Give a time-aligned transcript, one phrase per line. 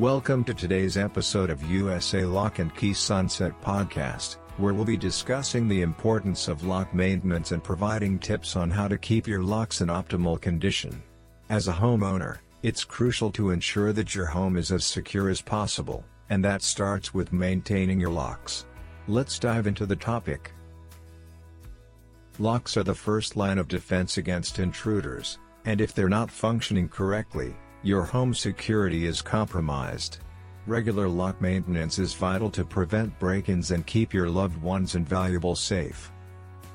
[0.00, 5.68] Welcome to today's episode of USA Lock and Key Sunset Podcast, where we'll be discussing
[5.68, 9.88] the importance of lock maintenance and providing tips on how to keep your locks in
[9.88, 11.02] optimal condition.
[11.50, 16.02] As a homeowner, it's crucial to ensure that your home is as secure as possible,
[16.30, 18.64] and that starts with maintaining your locks.
[19.06, 20.54] Let's dive into the topic.
[22.38, 27.54] Locks are the first line of defense against intruders, and if they're not functioning correctly,
[27.82, 30.18] your home security is compromised.
[30.66, 35.60] Regular lock maintenance is vital to prevent break-ins and keep your loved ones and valuables
[35.60, 36.12] safe.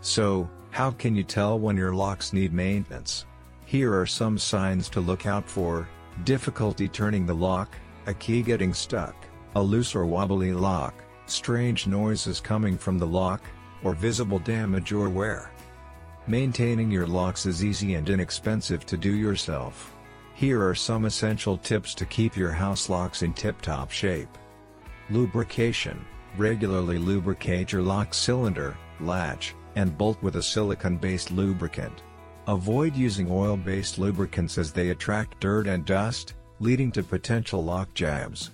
[0.00, 3.26] So, how can you tell when your locks need maintenance?
[3.66, 5.86] Here are some signs to look out for,
[6.24, 9.14] difficulty turning the lock, a key getting stuck,
[9.56, 10.94] a loose or wobbly lock,
[11.26, 13.42] strange noises coming from the lock,
[13.82, 15.50] or visible damage or wear.
[16.26, 19.93] Maintaining your locks is easy and inexpensive to do yourself.
[20.36, 24.28] Here are some essential tips to keep your house locks in tip-top shape.
[25.08, 26.04] Lubrication.
[26.36, 32.02] Regularly lubricate your lock cylinder, latch, and bolt with a silicone-based lubricant.
[32.48, 38.50] Avoid using oil-based lubricants as they attract dirt and dust, leading to potential lock jams.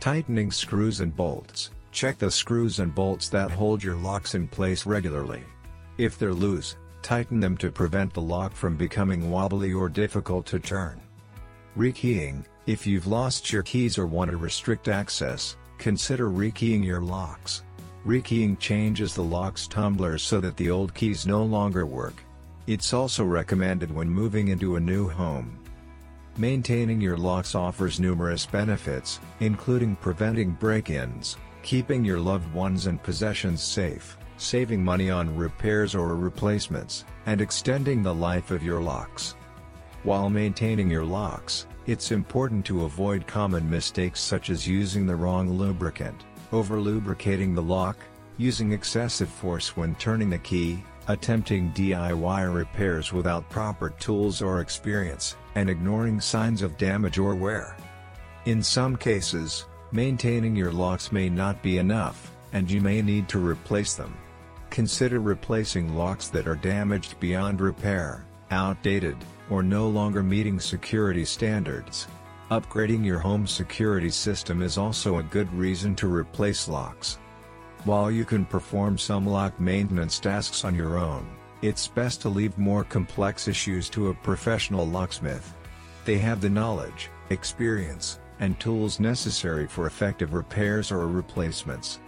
[0.00, 1.72] Tightening screws and bolts.
[1.90, 5.42] Check the screws and bolts that hold your locks in place regularly.
[5.98, 10.58] If they're loose, tighten them to prevent the lock from becoming wobbly or difficult to
[10.58, 11.00] turn.
[11.76, 17.62] Rekeying, if you've lost your keys or want to restrict access, consider rekeying your locks.
[18.06, 22.14] Rekeying changes the lock's tumblers so that the old keys no longer work.
[22.66, 25.58] It's also recommended when moving into a new home.
[26.36, 33.62] Maintaining your locks offers numerous benefits, including preventing break-ins, keeping your loved ones and possessions
[33.62, 39.34] safe, saving money on repairs or replacements, and extending the life of your locks.
[40.02, 45.50] While maintaining your locks, it's important to avoid common mistakes such as using the wrong
[45.50, 47.96] lubricant, over-lubricating the lock,
[48.36, 55.36] using excessive force when turning the key, attempting DIY repairs without proper tools or experience,
[55.54, 57.76] and ignoring signs of damage or wear.
[58.44, 63.38] In some cases, maintaining your locks may not be enough, and you may need to
[63.38, 64.16] replace them.
[64.72, 69.18] Consider replacing locks that are damaged beyond repair, outdated,
[69.50, 72.08] or no longer meeting security standards.
[72.50, 77.18] Upgrading your home security system is also a good reason to replace locks.
[77.84, 81.28] While you can perform some lock maintenance tasks on your own,
[81.60, 85.52] it's best to leave more complex issues to a professional locksmith.
[86.06, 91.98] They have the knowledge, experience, and tools necessary for effective repairs or replacements.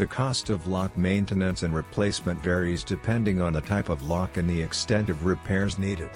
[0.00, 4.48] The cost of lock maintenance and replacement varies depending on the type of lock and
[4.48, 6.08] the extent of repairs needed.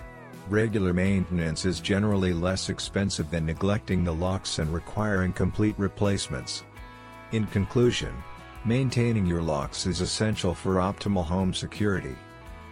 [0.48, 6.64] Regular maintenance is generally less expensive than neglecting the locks and requiring complete replacements.
[7.32, 8.14] In conclusion,
[8.64, 12.16] maintaining your locks is essential for optimal home security.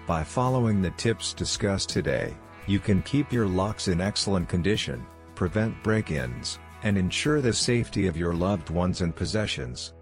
[0.06, 2.34] By following the tips discussed today,
[2.66, 8.16] you can keep your locks in excellent condition, prevent break-ins, and ensure the safety of
[8.16, 9.92] your loved ones and possessions.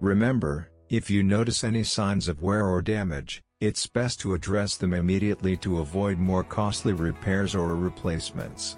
[0.00, 4.92] Remember, if you notice any signs of wear or damage, it's best to address them
[4.92, 8.76] immediately to avoid more costly repairs or replacements.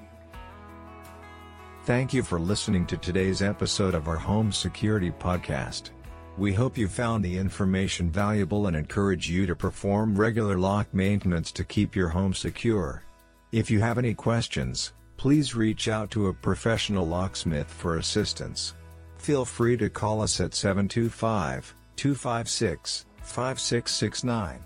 [1.84, 5.90] Thank you for listening to today's episode of our Home Security Podcast.
[6.36, 11.50] We hope you found the information valuable and encourage you to perform regular lock maintenance
[11.52, 13.02] to keep your home secure.
[13.50, 18.74] If you have any questions, please reach out to a professional locksmith for assistance.
[19.18, 24.60] Feel free to call us at 725 256 5669.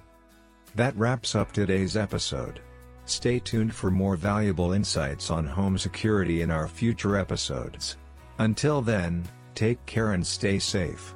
[0.75, 2.61] That wraps up today's episode.
[3.07, 7.97] Stay tuned for more valuable insights on home security in our future episodes.
[8.39, 9.25] Until then,
[9.55, 11.15] take care and stay safe.